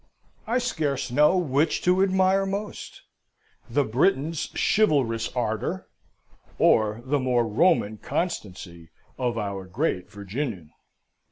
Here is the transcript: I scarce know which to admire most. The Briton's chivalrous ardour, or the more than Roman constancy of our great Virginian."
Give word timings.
I 0.47 0.57
scarce 0.57 1.11
know 1.11 1.37
which 1.37 1.83
to 1.83 2.01
admire 2.01 2.43
most. 2.47 3.03
The 3.69 3.83
Briton's 3.83 4.49
chivalrous 4.55 5.31
ardour, 5.35 5.89
or 6.57 7.03
the 7.05 7.19
more 7.19 7.43
than 7.43 7.53
Roman 7.53 7.97
constancy 7.99 8.89
of 9.19 9.37
our 9.37 9.65
great 9.67 10.09
Virginian." 10.09 10.71